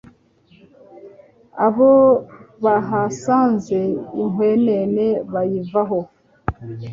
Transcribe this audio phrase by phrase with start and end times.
[1.65, 1.91] abo
[2.63, 3.79] bahasanze
[4.21, 5.99] inkwenene bayivaho